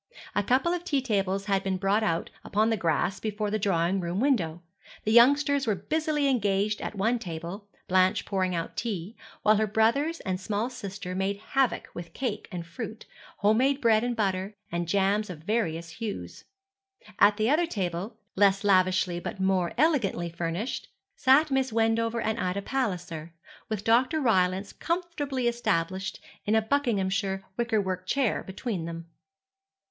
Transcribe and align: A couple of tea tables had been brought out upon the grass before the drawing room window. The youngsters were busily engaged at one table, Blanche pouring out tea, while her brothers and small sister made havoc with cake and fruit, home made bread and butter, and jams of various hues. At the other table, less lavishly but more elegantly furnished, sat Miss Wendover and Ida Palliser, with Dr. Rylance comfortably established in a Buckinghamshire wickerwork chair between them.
A 0.33 0.41
couple 0.41 0.73
of 0.73 0.83
tea 0.83 0.99
tables 0.99 1.45
had 1.45 1.63
been 1.63 1.77
brought 1.77 2.01
out 2.01 2.31
upon 2.43 2.71
the 2.71 2.75
grass 2.75 3.19
before 3.19 3.51
the 3.51 3.59
drawing 3.59 3.99
room 3.99 4.19
window. 4.19 4.63
The 5.03 5.11
youngsters 5.11 5.67
were 5.67 5.75
busily 5.75 6.27
engaged 6.27 6.81
at 6.81 6.95
one 6.95 7.19
table, 7.19 7.67
Blanche 7.87 8.25
pouring 8.25 8.55
out 8.55 8.75
tea, 8.75 9.15
while 9.43 9.57
her 9.57 9.67
brothers 9.67 10.19
and 10.21 10.41
small 10.41 10.71
sister 10.71 11.13
made 11.13 11.37
havoc 11.49 11.87
with 11.93 12.13
cake 12.13 12.47
and 12.51 12.65
fruit, 12.65 13.05
home 13.37 13.59
made 13.59 13.79
bread 13.79 14.03
and 14.03 14.15
butter, 14.15 14.55
and 14.71 14.87
jams 14.87 15.29
of 15.29 15.43
various 15.43 15.91
hues. 15.91 16.45
At 17.19 17.37
the 17.37 17.51
other 17.51 17.67
table, 17.67 18.17
less 18.35 18.63
lavishly 18.63 19.19
but 19.19 19.39
more 19.39 19.71
elegantly 19.77 20.31
furnished, 20.31 20.87
sat 21.15 21.51
Miss 21.51 21.71
Wendover 21.71 22.21
and 22.21 22.39
Ida 22.39 22.63
Palliser, 22.63 23.33
with 23.69 23.83
Dr. 23.83 24.19
Rylance 24.19 24.73
comfortably 24.73 25.47
established 25.47 26.19
in 26.43 26.55
a 26.55 26.61
Buckinghamshire 26.63 27.43
wickerwork 27.55 28.07
chair 28.07 28.41
between 28.43 28.85
them. 28.85 29.05